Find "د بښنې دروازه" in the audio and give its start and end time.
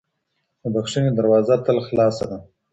0.61-1.55